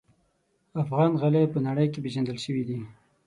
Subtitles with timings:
[0.81, 2.79] افغان غالۍ په نړۍ کې پېژندل شوي دي.